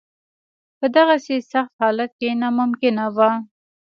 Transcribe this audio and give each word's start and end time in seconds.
په 0.77 0.85
دغسې 0.97 1.37
سخت 1.51 1.73
حالت 1.81 2.11
کې 2.19 2.29
ناممکنه 2.41 3.05
وه. 3.15 3.31